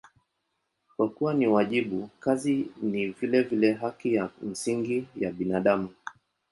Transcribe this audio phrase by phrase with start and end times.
[0.97, 5.89] Kwa kuwa ni wajibu, kazi ni vilevile haki ya msingi ya binadamu.